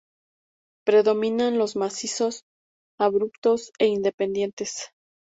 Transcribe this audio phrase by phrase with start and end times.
[0.83, 2.41] Predominan los macizos
[2.97, 4.87] abruptos e independientes.